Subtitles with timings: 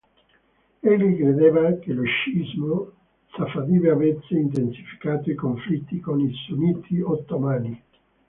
[0.81, 2.91] Egli credeva che lo sciismo
[3.35, 7.83] safavide avesse intensificato i conflitti con i sunniti ottomani.